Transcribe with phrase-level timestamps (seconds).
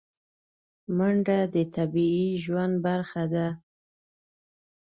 [0.97, 3.47] منډه د طبیعي ژوند برخه ده